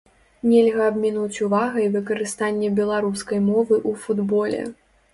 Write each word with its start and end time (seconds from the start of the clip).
Нельга 0.53 0.81
абмінуць 0.91 1.43
увагай 1.49 1.87
выкарыстанне 1.97 2.75
беларускай 2.83 3.45
мовы 3.49 3.75
ў 3.89 4.07
футболе. 4.07 4.69